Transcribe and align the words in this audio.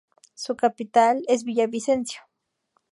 Su 0.33 0.55
capital 0.57 1.21
es 1.27 1.43
Villavicencio. 1.43 2.21